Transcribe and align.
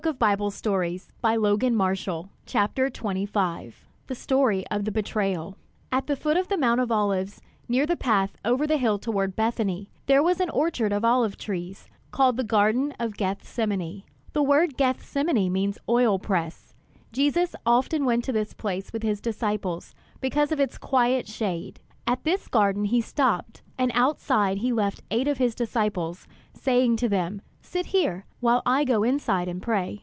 [Illustration: 0.03 0.33
The 0.63 0.71
great 0.71 0.87
city 0.87 1.37
was 1.37 2.05
deaf 2.47 2.73
to 2.73 2.83
his 2.85 2.91
pleadings] 2.91 3.73
THE 4.07 4.15
STORY 4.15 4.65
OF 4.71 4.83
THE 4.85 4.91
BETRAYAL 4.91 5.55
At 5.91 6.07
the 6.07 6.15
foot 6.15 6.35
of 6.37 6.47
the 6.47 6.57
Mount 6.57 6.81
of 6.81 6.91
Olives, 6.91 7.39
near 7.69 7.85
the 7.85 7.95
path 7.95 8.35
over 8.43 8.65
the 8.65 8.77
hill 8.77 8.97
toward 8.97 9.35
Bethany, 9.35 9.91
there 10.07 10.23
was 10.23 10.39
an 10.39 10.49
orchard 10.49 10.91
of 10.91 11.05
olive 11.05 11.37
trees, 11.37 11.87
called 12.09 12.37
"The 12.37 12.43
Garden 12.43 12.95
of 12.99 13.15
Gethsemane." 13.15 14.01
The 14.33 14.41
word 14.41 14.75
"Gethsemane" 14.75 15.53
means 15.53 15.77
"oil 15.87 16.17
press." 16.17 16.73
Jesus 17.11 17.55
often 17.63 18.03
went 18.03 18.23
to 18.23 18.31
this 18.31 18.55
place 18.55 18.91
with 18.91 19.03
his 19.03 19.21
disciples, 19.21 19.93
because 20.19 20.51
of 20.51 20.59
its 20.59 20.79
quiet 20.79 21.27
shade. 21.27 21.79
At 22.07 22.23
this 22.23 22.47
garden 22.47 22.85
he 22.85 23.01
stopped, 23.01 23.61
and 23.77 23.91
outside 23.93 24.57
he 24.57 24.73
left 24.73 25.03
eight 25.11 25.27
of 25.27 25.37
his 25.37 25.53
disciples, 25.53 26.25
saying 26.55 26.95
to 26.95 27.07
them, 27.07 27.43
"Sit 27.63 27.85
here 27.85 28.25
while 28.41 28.61
I 28.65 28.83
go 28.83 29.03
inside 29.03 29.47
and 29.47 29.61
pray." 29.61 29.99